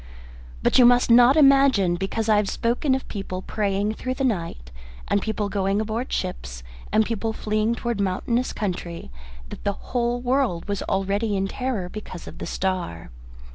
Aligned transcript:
But 0.63 0.79
you 0.79 0.85
must 0.87 1.11
not 1.11 1.37
imagine, 1.37 1.93
because 1.93 2.27
I 2.27 2.37
have 2.37 2.49
spoken 2.49 2.95
of 2.95 3.07
people 3.07 3.43
praying 3.43 3.93
through 3.93 4.15
the 4.15 4.23
night 4.23 4.71
and 5.07 5.21
people 5.21 5.47
going 5.47 5.79
aboard 5.79 6.11
ships 6.11 6.63
and 6.91 7.05
people 7.05 7.33
fleeing 7.33 7.75
towards 7.75 8.01
mountainous 8.01 8.51
country, 8.51 9.11
that 9.49 9.63
the 9.63 9.73
whole 9.73 10.19
world 10.19 10.67
was 10.67 10.81
already 10.89 11.37
in 11.37 11.45
a 11.45 11.49
terror 11.49 11.87
because 11.87 12.25
of 12.27 12.39
the 12.39 12.47
star. 12.47 13.11